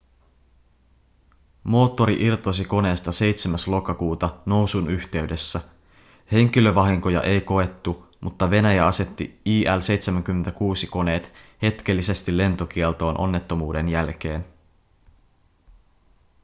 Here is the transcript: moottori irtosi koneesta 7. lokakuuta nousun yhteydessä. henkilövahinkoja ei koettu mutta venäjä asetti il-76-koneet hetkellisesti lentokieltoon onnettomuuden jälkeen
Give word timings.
moottori 1.63 2.25
irtosi 2.25 2.65
koneesta 2.65 3.11
7. 3.11 3.59
lokakuuta 3.67 4.35
nousun 4.45 4.89
yhteydessä. 4.89 5.61
henkilövahinkoja 6.31 7.21
ei 7.21 7.41
koettu 7.41 8.07
mutta 8.21 8.49
venäjä 8.49 8.87
asetti 8.87 9.41
il-76-koneet 9.45 11.31
hetkellisesti 11.61 12.37
lentokieltoon 12.37 13.17
onnettomuuden 13.19 13.89
jälkeen 13.89 14.45